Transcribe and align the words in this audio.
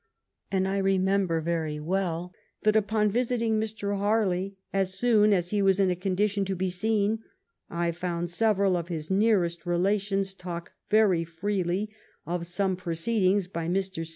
And 0.51 0.67
I 0.67 0.79
remember 0.79 1.41
very 1.41 1.79
well, 1.79 2.33
that 2.63 2.75
upon 2.75 3.11
visiting 3.11 3.59
Mr. 3.59 3.95
Harley, 3.99 4.57
as 4.73 4.95
soon 4.95 5.31
as 5.31 5.51
he 5.51 5.61
was 5.61 5.79
in 5.79 5.91
a 5.91 5.95
condition 5.95 6.43
to 6.45 6.55
be 6.55 6.71
seen, 6.71 7.19
I 7.69 7.91
found 7.91 8.31
several 8.31 8.75
of 8.75 8.87
his 8.87 9.11
nearest 9.11 9.63
relations 9.67 10.33
talk 10.33 10.71
very 10.89 11.23
freely 11.23 11.91
of 12.25 12.47
some 12.47 12.75
proceedings 12.75 13.45
of 13.45 13.51
Mr. 13.51 13.97
St. 14.03 14.07